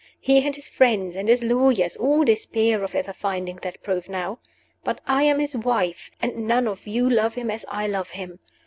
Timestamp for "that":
3.57-3.83